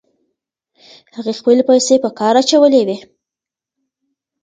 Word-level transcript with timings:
هغې 1.15 1.33
خپلې 1.39 1.63
پیسې 1.69 1.95
په 2.03 2.09
کار 2.19 2.33
اچولې 2.41 2.81
وې. 2.87 2.97